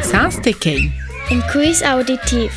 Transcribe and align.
Sas 0.00 0.38
të 0.40 0.52
kej? 0.56 0.80
Në 1.28 1.46
kuiz 1.52 1.80
auditiv. 1.84 2.56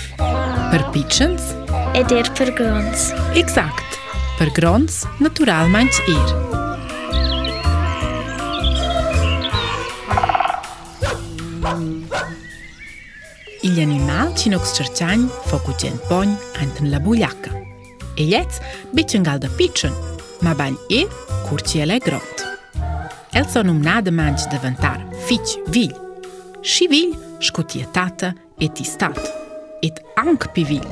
Për 0.72 0.84
pichens 0.94 1.52
E 1.98 2.04
der 2.10 2.30
për 2.38 2.54
grons 2.58 3.10
Eksakt. 3.38 3.98
Për 4.40 4.52
grons 4.56 5.02
natural 5.20 5.68
manch 5.74 6.00
ir. 6.08 6.32
Il 13.64 13.80
animal 13.80 14.34
që 14.40 14.54
nuk 14.54 14.66
sqërqanj, 14.68 15.28
foku 15.50 15.76
qenë 15.84 16.02
ponj, 16.10 16.34
antën 16.64 16.92
labu 16.92 17.18
laka. 17.20 17.54
E 18.20 18.28
jetës, 18.32 18.62
biqën 18.96 19.24
nga 19.24 19.38
dhe 19.44 19.52
piqën, 19.60 20.00
ma 20.46 20.56
banj 20.58 20.80
i, 20.92 21.04
kur 21.48 21.64
që 21.64 21.84
e 21.84 21.90
le 21.92 22.00
grotë. 22.08 22.54
Elson 23.40 23.72
um 23.74 23.82
nada 23.82 24.12
manch 24.12 24.48
de 24.52 24.60
vantar, 24.62 25.00
fich, 25.28 25.58
vil, 25.74 25.94
shivil 26.64 27.12
shkutjetata 27.44 28.32
et 28.64 28.80
istat, 28.80 29.20
et 29.84 30.00
anc 30.16 30.48
pivil. 30.56 30.84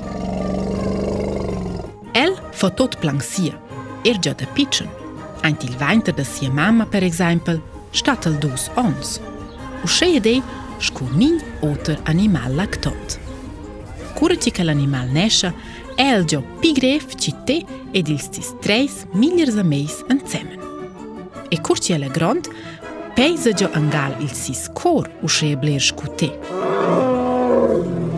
El 2.13 2.35
fotot 2.51 2.97
planksia, 2.99 3.55
er 4.03 4.19
gjë 4.19 4.33
të 4.41 4.49
antil 4.55 4.89
ajnë 5.41 5.59
t'il 5.61 5.77
vajnë 5.79 6.03
të 6.05 6.13
dësje 6.17 6.49
mama, 6.53 6.85
per 6.85 7.03
example, 7.03 7.61
72 7.93 8.67
ons. 8.77 9.19
U 9.83 9.87
shë 9.87 10.19
e 10.19 10.35
shku 10.81 11.07
minj 11.15 11.41
otër 11.63 11.97
animal 12.05 12.53
laktot. 12.55 13.17
Kure 14.17 14.35
që 14.35 14.51
ka 14.51 14.63
l'animal 14.63 15.07
nesha, 15.09 15.53
el 15.97 16.25
gjë 16.25 16.41
pigref 16.61 17.15
që 17.15 17.31
te 17.47 17.57
edil 17.93 18.19
stis 18.19 18.51
trejs 18.61 19.05
miljër 19.13 19.55
zëmejs 19.55 20.03
në 20.09 20.19
cemen. 20.27 20.59
E 21.51 21.57
kur 21.57 21.79
që 21.79 21.95
e 21.95 21.99
le 22.03 22.09
grond, 22.09 22.47
già 23.53 23.69
angal 23.73 24.15
il 24.19 24.31
sis 24.31 24.69
cor 24.73 25.09
usce 25.21 25.55
bler 25.55 25.81
scu 25.81 26.15
te. 26.15 26.39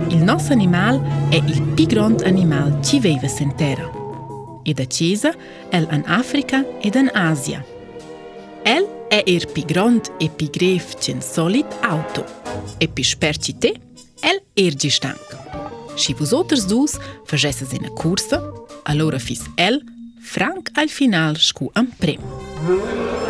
Il 0.10 0.22
nostro 0.24 0.54
animal 0.54 1.02
è 1.30 1.36
il 1.36 1.62
più 1.74 1.86
grande 1.86 2.26
animale 2.26 2.80
che 2.82 3.00
vive 3.00 3.30
in 3.40 3.56
terra. 3.56 3.90
E 4.64 4.74
da 4.74 4.86
Cesa 4.86 5.34
è 5.70 5.78
in 5.78 6.04
Africa 6.06 6.66
ed 6.80 6.96
in 6.96 7.10
Asia. 7.14 7.66
El 8.64 8.88
è 9.08 9.24
il 9.26 9.48
più 9.52 9.66
grande 9.66 10.10
e 10.18 10.30
più 10.30 10.50
greve 10.50 10.86
che 11.00 11.12
un 11.12 11.22
solid 11.22 11.66
auto. 11.82 12.26
E 12.78 12.88
più 12.88 13.04
sperci 13.04 13.58
te, 13.58 13.80
el 14.22 14.76
già 14.76 14.90
stanco. 14.90 15.92
Se 15.96 16.14
voi 16.14 16.40
altri 16.40 16.66
due 16.66 16.88
facesse 17.26 17.68
una 17.78 17.90
corsa, 17.92 18.42
allora 18.84 19.20
fis 19.20 19.42
el 19.56 19.84
franc 20.22 20.70
al 20.74 20.90
final 20.90 21.38
scu 21.38 21.70
un 21.74 21.90
premio. 21.98 23.23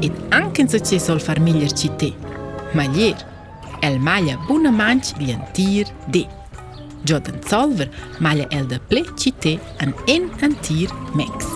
Ed 0.00 0.12
anche 0.30 0.68
se 0.68 0.80
ci 0.80 0.98
sol 0.98 1.20
far 1.20 1.40
miglior 1.40 1.72
ci 1.72 1.90
te, 1.96 2.12
maglier, 2.72 3.16
el 3.80 3.98
maglia 3.98 4.36
buna 4.46 4.70
manch 4.70 5.14
lientir 5.18 5.86
de. 6.06 6.26
Den 7.04 7.40
solver 7.46 7.88
maglia 8.18 8.46
el 8.50 8.66
de 8.66 8.78
ple 8.88 9.04
cite 9.16 9.60
an 9.78 9.94
en 10.06 10.30
antir 10.42 10.90
mex. 11.14 11.46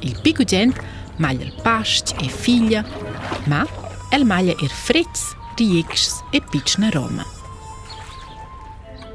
Il 0.00 0.18
pico 0.22 0.44
gent 0.44 0.76
maglia 1.18 1.44
il 1.44 1.52
past 1.62 2.14
e 2.18 2.28
figlia, 2.28 2.84
ma 3.46 3.64
el 4.10 4.24
maglia 4.24 4.54
er 4.60 4.68
fretz, 4.70 5.34
rieks 5.56 6.22
e 6.32 6.40
pitchna 6.40 6.90
Roma. 6.90 7.24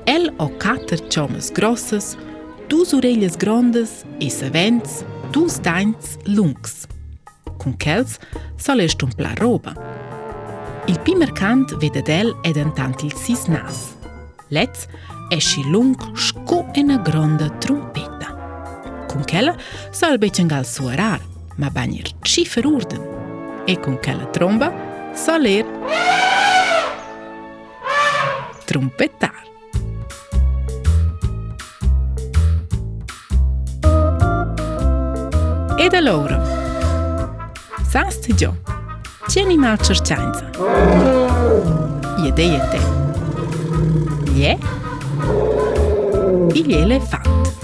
El 0.05 0.31
o 0.37 0.49
cater 0.57 0.99
chomas 1.09 1.51
grosses, 1.51 2.15
dus 2.69 2.93
orelhas 2.93 3.35
grandes 3.35 4.03
e 4.19 4.29
savents, 4.29 5.03
dus 5.31 5.59
daints 5.61 6.17
lungs. 6.25 6.94
Con 7.65 7.73
quels 7.77 8.19
sol 8.57 8.79
est 8.79 9.01
un 9.01 9.09
pla 9.09 9.33
roba. 9.39 9.73
Il 10.85 10.99
pi 10.99 11.15
mercant 11.15 11.75
vede 11.77 12.03
del 12.03 12.35
ed 12.43 12.57
intant 12.57 13.01
il 13.01 13.13
sis 13.17 13.47
nas. 13.47 13.95
Letz 14.49 14.85
esci 15.29 15.67
lung 15.71 15.95
sco 16.13 16.67
e 16.73 16.81
una 16.81 16.97
gronda 16.97 17.49
trompetta. 17.49 19.07
Con 19.07 19.23
quella 19.25 19.55
sol 19.89 20.19
becengal 20.19 20.63
suorar, 20.63 21.19
ma 21.55 21.71
bagnir 21.71 22.05
cifer 22.21 22.67
urden. 22.67 23.01
E 23.65 23.79
con 23.79 23.97
quella 23.97 24.27
tromba 24.27 24.71
sol 25.15 25.45
er 25.45 25.65
trompettar. 28.65 29.41
Ed 35.77 35.93
allora, 35.93 36.54
Sas 37.95 38.17
të 38.19 38.33
gjo. 38.35 38.49
Qeni 39.31 39.53
ma 39.55 39.69
qërqanca 39.79 40.49
Jede 42.25 42.47
jete. 42.49 42.79
Je 44.35 44.51
Bilje 46.51 46.81
elefant 46.81 47.54